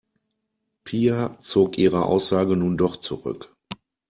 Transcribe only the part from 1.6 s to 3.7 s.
ihre Aussage nun doch zurück.